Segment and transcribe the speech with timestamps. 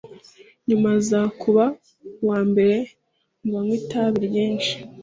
[0.67, 1.63] nyuma aza kuba
[2.21, 2.77] uwa mbere
[3.43, 4.73] mu banywa itabi ryinshi